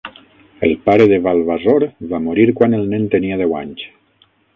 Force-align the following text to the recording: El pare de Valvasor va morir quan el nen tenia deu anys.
El 0.67 0.71
pare 0.85 1.05
de 1.11 1.19
Valvasor 1.27 1.85
va 2.13 2.21
morir 2.29 2.47
quan 2.61 2.79
el 2.79 2.89
nen 2.95 3.05
tenia 3.17 3.39
deu 3.43 3.55
anys. 3.61 3.85